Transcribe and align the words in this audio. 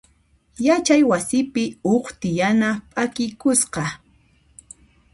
Yachay 0.65 1.03
wasipi 1.11 1.63
huk 1.85 2.05
tiyana 2.21 2.69
p'akikusqa. 2.93 3.83